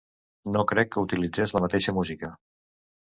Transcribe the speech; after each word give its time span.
No 0.53 0.63
crec 0.71 0.89
que 0.95 1.03
utilitzés 1.07 1.55
la 1.57 1.63
mateixa 1.67 1.95
música. 1.99 2.33